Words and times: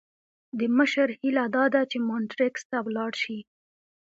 د 0.59 0.61
مشر 0.77 1.07
هیله 1.19 1.45
داده 1.55 1.81
چې 1.91 1.97
مونټریکس 2.07 2.63
ته 2.71 2.77
ولاړ 2.85 3.11
شي. 3.23 3.39